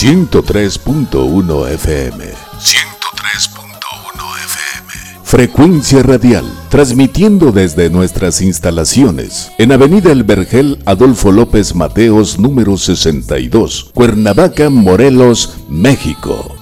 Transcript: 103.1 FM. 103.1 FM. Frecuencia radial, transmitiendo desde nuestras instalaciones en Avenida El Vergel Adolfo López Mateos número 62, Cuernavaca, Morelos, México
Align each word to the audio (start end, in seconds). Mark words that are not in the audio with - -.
103.1 0.00 1.68
FM. 1.72 2.24
103.1 2.24 2.30
FM. 4.44 5.24
Frecuencia 5.24 6.04
radial, 6.04 6.44
transmitiendo 6.68 7.50
desde 7.50 7.90
nuestras 7.90 8.40
instalaciones 8.40 9.50
en 9.58 9.72
Avenida 9.72 10.12
El 10.12 10.22
Vergel 10.22 10.78
Adolfo 10.84 11.32
López 11.32 11.74
Mateos 11.74 12.38
número 12.38 12.76
62, 12.76 13.90
Cuernavaca, 13.92 14.70
Morelos, 14.70 15.54
México 15.68 16.57